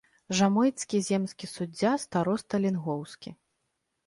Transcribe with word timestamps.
Жамойцкі 0.37 1.01
земскі 1.09 1.49
суддзя, 1.51 1.93
староста 2.05 2.63
лінгоўскі. 2.65 3.37